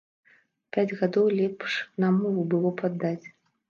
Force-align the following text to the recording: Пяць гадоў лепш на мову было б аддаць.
Пяць 0.77 0.95
гадоў 1.03 1.29
лепш 1.43 1.79
на 2.07 2.13
мову 2.19 2.51
было 2.53 2.69
б 2.77 2.93
аддаць. 2.93 3.27